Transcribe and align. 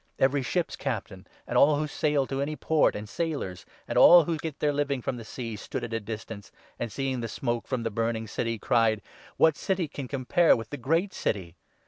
Every 0.17 0.41
ship's 0.41 0.73
17 0.73 0.83
captain 0.83 1.27
and 1.45 1.59
all 1.59 1.77
who 1.77 1.85
sail 1.85 2.25
to 2.25 2.41
any 2.41 2.55
port, 2.55 2.95
and 2.95 3.07
sailors, 3.07 3.67
and 3.87 3.99
all 3.99 4.23
who• 4.23 4.33
get 4.41 4.57
their 4.59 4.73
living 4.73 4.99
from 4.99 5.17
the 5.17 5.23
sea, 5.23 5.55
stood 5.55 5.83
at 5.83 5.93
a 5.93 5.99
distance, 5.99 6.51
and 6.79 6.91
seeing 6.91 7.11
18 7.19 7.21
the 7.21 7.27
smoke 7.27 7.67
from 7.67 7.83
the 7.83 7.91
burning 7.91 8.25
city, 8.25 8.57
cried 8.57 9.03
—'What 9.37 9.55
city 9.55 9.87
can 9.87 10.07
com 10.07 10.25
pare 10.25 10.55
with 10.55 10.71
the 10.71 10.77
Great 10.77 11.13
City 11.13 11.55